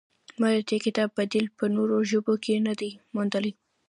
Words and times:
ما 0.39 0.47
د 0.55 0.57
دې 0.69 0.77
کتاب 0.85 1.09
بدیل 1.17 1.45
په 1.57 1.65
نورو 1.75 1.97
ژبو 2.09 2.33
کې 2.43 2.55
نه 2.67 2.73
دی 2.79 2.91
موندلی. 3.13 3.51